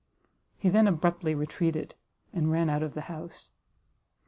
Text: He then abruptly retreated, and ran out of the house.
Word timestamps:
He 0.57 0.67
then 0.69 0.87
abruptly 0.87 1.35
retreated, 1.35 1.93
and 2.33 2.51
ran 2.51 2.71
out 2.71 2.81
of 2.81 2.95
the 2.95 3.01
house. 3.01 3.51